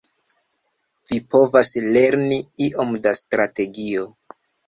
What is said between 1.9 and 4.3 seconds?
lerni iom da strategio.